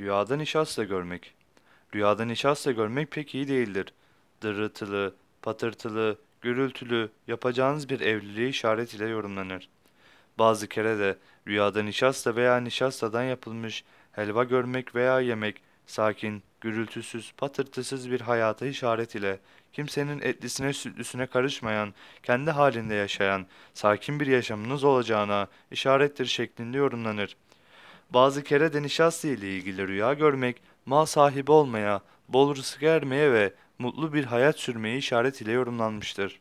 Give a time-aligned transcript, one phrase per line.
[0.00, 1.34] Rüyada nişasta görmek.
[1.94, 3.92] Rüyada nişasta görmek pek iyi değildir.
[4.42, 9.68] Dırıltılı, patırtılı, gürültülü, yapacağınız bir evliliği işaret ile yorumlanır.
[10.38, 11.16] Bazı kere de
[11.46, 19.14] rüyada nişasta veya nişastadan yapılmış helva görmek veya yemek, sakin, gürültüsüz, patırtısız bir hayata işaret
[19.14, 19.38] ile
[19.72, 27.36] kimsenin etlisine sütlüsüne karışmayan, kendi halinde yaşayan, sakin bir yaşamınız olacağına işarettir şeklinde yorumlanır.
[28.10, 33.54] Bazı kere de nişasta ile ilgili rüya görmek, mal sahibi olmaya, bol rızık ermeye ve
[33.78, 36.40] mutlu bir hayat sürmeye işaret ile yorumlanmıştır.